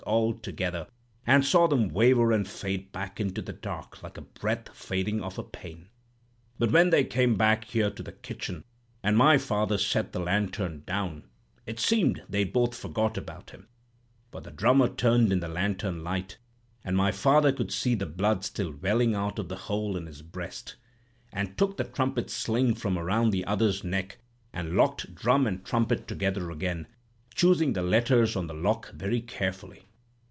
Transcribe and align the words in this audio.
all 0.07 0.33
together, 0.33 0.87
and 1.27 1.45
saw 1.45 1.67
them 1.67 1.87
waver 1.87 2.31
and 2.31 2.47
fade 2.47 2.91
back 2.91 3.19
into 3.19 3.39
the 3.39 3.53
dark, 3.53 4.01
like 4.01 4.17
a 4.17 4.21
breath 4.21 4.67
fading 4.75 5.21
off 5.21 5.37
a 5.37 5.43
pane. 5.43 5.89
"But 6.57 6.71
when 6.71 6.89
they 6.89 7.03
came 7.03 7.35
back 7.35 7.65
here 7.65 7.91
to 7.91 8.01
the 8.01 8.11
kitchen, 8.11 8.63
and 9.03 9.15
my 9.15 9.37
father 9.37 9.77
set 9.77 10.11
the 10.11 10.19
lantern 10.19 10.81
down, 10.87 11.25
it 11.67 11.79
seemed 11.79 12.23
they'd 12.27 12.51
both 12.51 12.75
forgot 12.75 13.15
about 13.15 13.51
him. 13.51 13.67
For 14.31 14.41
the 14.41 14.49
drummer 14.49 14.89
turned 14.89 15.31
in 15.31 15.39
the 15.39 15.47
lantern 15.47 16.03
light—and 16.03 16.97
my 16.97 17.11
father 17.11 17.51
could 17.51 17.71
see 17.71 17.93
the 17.93 18.07
blood 18.07 18.43
still 18.43 18.71
welling 18.73 19.13
out 19.13 19.37
of 19.37 19.49
the 19.49 19.55
hole 19.55 19.95
in 19.95 20.07
his 20.07 20.23
breast—and 20.23 21.57
took 21.59 21.77
the 21.77 21.83
trumpet 21.83 22.31
sling 22.31 22.73
from 22.73 22.97
around 22.97 23.29
the 23.29 23.45
other's 23.45 23.83
neck, 23.83 24.17
and 24.51 24.75
locked 24.75 25.13
drum 25.13 25.45
and 25.45 25.63
trumpet 25.63 26.07
together 26.07 26.49
again, 26.49 26.87
choosing 27.35 27.73
the 27.73 27.83
letters 27.83 28.35
on 28.35 28.47
the 28.47 28.55
lock 28.55 28.91
very 28.93 29.21
carefully. 29.21 29.83